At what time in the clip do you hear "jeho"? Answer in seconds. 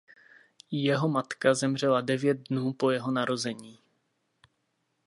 0.71-1.09, 2.91-3.11